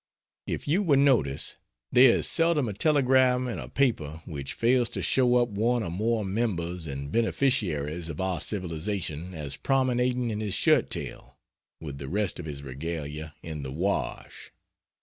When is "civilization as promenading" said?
8.39-10.31